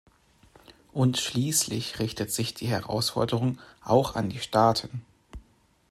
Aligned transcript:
Und 0.93 1.19
schließlich 1.19 1.99
richtet 1.99 2.31
sich 2.31 2.55
die 2.55 2.65
Herausforderung 2.65 3.59
auch 3.83 4.15
an 4.15 4.29
die 4.31 4.39
Staaten. 4.39 5.05